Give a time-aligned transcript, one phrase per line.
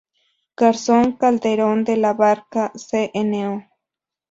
[0.57, 3.67] Garzón, Calderón de la Barca, Cno.